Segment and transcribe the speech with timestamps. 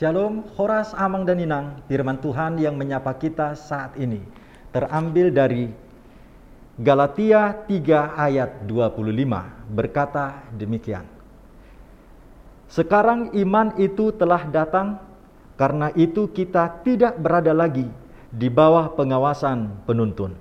[0.00, 4.24] Shalom, Horas, Amang, dan Inang, firman Tuhan yang menyapa kita saat ini
[4.72, 5.68] terambil dari
[6.80, 8.96] Galatia 3 ayat 25
[9.68, 11.04] berkata demikian.
[12.72, 15.04] Sekarang iman itu telah datang,
[15.60, 17.84] karena itu kita tidak berada lagi
[18.32, 20.32] di bawah pengawasan penuntun.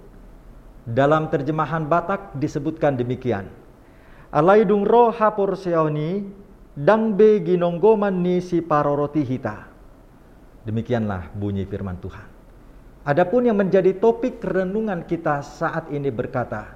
[0.88, 3.52] Dalam terjemahan Batak disebutkan demikian.
[4.32, 6.48] Alaidung roh hapor seoni
[6.80, 9.68] dang be ginonggoman ni si paroroti hita.
[10.64, 12.28] Demikianlah bunyi firman Tuhan.
[13.04, 16.76] Adapun yang menjadi topik renungan kita saat ini berkata,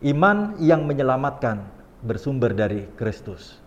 [0.00, 1.60] iman yang menyelamatkan
[2.04, 3.60] bersumber dari Kristus.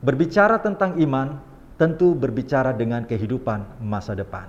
[0.00, 1.40] Berbicara tentang iman,
[1.76, 4.48] tentu berbicara dengan kehidupan masa depan.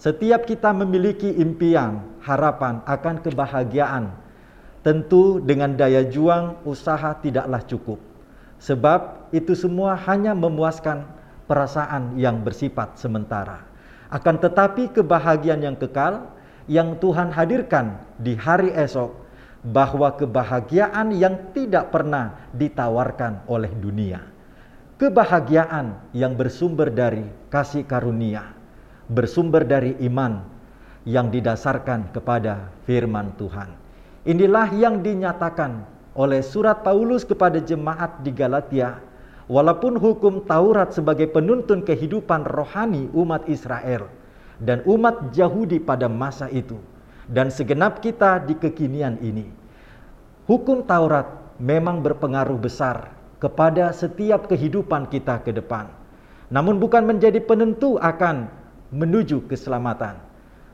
[0.00, 4.04] Setiap kita memiliki impian, harapan akan kebahagiaan
[4.80, 8.00] Tentu dengan daya juang usaha tidaklah cukup.
[8.60, 11.08] Sebab itu semua hanya memuaskan
[11.48, 13.64] perasaan yang bersifat sementara.
[14.12, 16.28] Akan tetapi kebahagiaan yang kekal
[16.68, 19.16] yang Tuhan hadirkan di hari esok
[19.64, 24.22] bahwa kebahagiaan yang tidak pernah ditawarkan oleh dunia.
[25.00, 28.52] Kebahagiaan yang bersumber dari kasih karunia,
[29.08, 30.44] bersumber dari iman
[31.08, 33.72] yang didasarkan kepada firman Tuhan.
[34.28, 38.98] Inilah yang dinyatakan oleh surat Paulus kepada jemaat di Galatia.
[39.50, 44.06] Walaupun hukum Taurat sebagai penuntun kehidupan rohani umat Israel
[44.62, 46.78] dan umat Yahudi pada masa itu
[47.26, 49.50] dan segenap kita di kekinian ini.
[50.46, 51.26] Hukum Taurat
[51.58, 53.10] memang berpengaruh besar
[53.42, 55.90] kepada setiap kehidupan kita ke depan.
[56.50, 58.46] Namun bukan menjadi penentu akan
[58.94, 60.18] menuju keselamatan.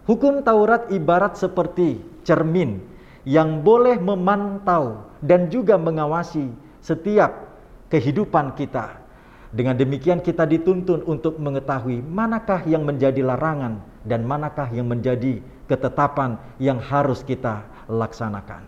[0.04, 2.95] Hukum Taurat ibarat seperti cermin
[3.26, 6.46] yang boleh memantau dan juga mengawasi
[6.78, 7.58] setiap
[7.90, 9.02] kehidupan kita.
[9.50, 16.38] Dengan demikian kita dituntun untuk mengetahui manakah yang menjadi larangan dan manakah yang menjadi ketetapan
[16.62, 18.62] yang harus kita laksanakan.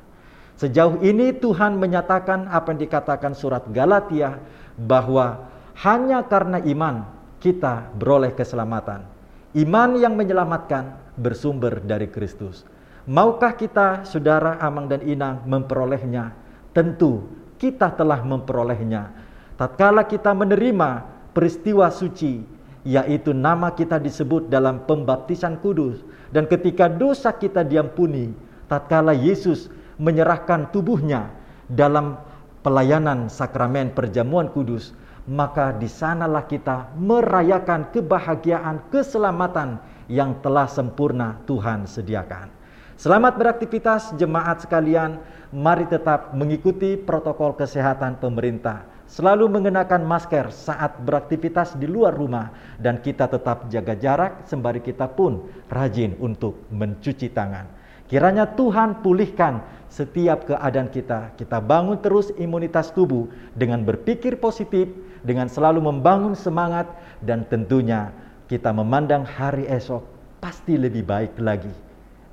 [0.59, 4.43] Sejauh ini Tuhan menyatakan apa yang dikatakan surat Galatia
[4.75, 5.47] bahwa
[5.87, 7.07] hanya karena iman
[7.39, 9.07] kita beroleh keselamatan.
[9.55, 12.67] Iman yang menyelamatkan bersumber dari Kristus.
[13.09, 16.37] Maukah kita, saudara Amang dan Inang, memperolehnya?
[16.77, 17.25] Tentu
[17.57, 19.09] kita telah memperolehnya.
[19.57, 22.45] Tatkala kita menerima peristiwa suci,
[22.85, 26.05] yaitu nama kita disebut dalam pembaptisan kudus.
[26.29, 28.37] Dan ketika dosa kita diampuni,
[28.69, 31.33] tatkala Yesus menyerahkan tubuhnya
[31.65, 32.21] dalam
[32.61, 34.93] pelayanan sakramen perjamuan kudus,
[35.25, 39.81] maka di sanalah kita merayakan kebahagiaan, keselamatan
[40.13, 42.59] yang telah sempurna Tuhan sediakan.
[42.99, 45.23] Selamat beraktivitas jemaat sekalian.
[45.55, 48.83] Mari tetap mengikuti protokol kesehatan pemerintah.
[49.07, 52.51] Selalu mengenakan masker saat beraktivitas di luar rumah
[52.83, 57.71] dan kita tetap jaga jarak sembari kita pun rajin untuk mencuci tangan.
[58.11, 61.39] Kiranya Tuhan pulihkan setiap keadaan kita.
[61.39, 64.91] Kita bangun terus imunitas tubuh dengan berpikir positif,
[65.23, 66.91] dengan selalu membangun semangat
[67.23, 68.11] dan tentunya
[68.51, 70.03] kita memandang hari esok
[70.43, 71.88] pasti lebih baik lagi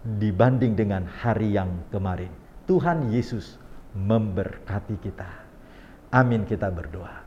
[0.05, 2.29] dibanding dengan hari yang kemarin.
[2.69, 3.57] Tuhan Yesus
[3.97, 5.29] memberkati kita.
[6.13, 7.25] Amin kita berdoa.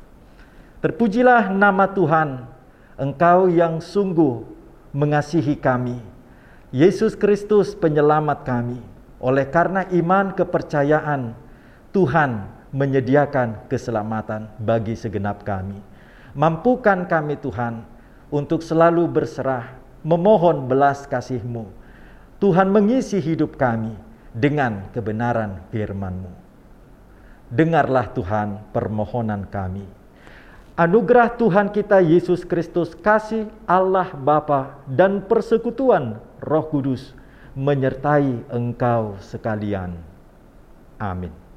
[0.79, 2.47] Terpujilah nama Tuhan,
[2.95, 4.47] Engkau yang sungguh
[4.95, 5.99] mengasihi kami.
[6.71, 8.79] Yesus Kristus penyelamat kami.
[9.19, 11.35] Oleh karena iman kepercayaan,
[11.91, 15.83] Tuhan menyediakan keselamatan bagi segenap kami.
[16.39, 17.83] Mampukan kami Tuhan
[18.31, 19.75] untuk selalu berserah,
[20.07, 21.88] memohon belas kasih-Mu
[22.39, 23.99] Tuhan mengisi hidup kami
[24.31, 26.31] dengan kebenaran firman-Mu.
[27.51, 29.83] Dengarlah Tuhan permohonan kami.
[30.79, 37.11] Anugerah Tuhan kita Yesus Kristus, kasih Allah Bapa dan persekutuan Roh Kudus
[37.59, 39.99] menyertai engkau sekalian.
[41.03, 41.48] Amin.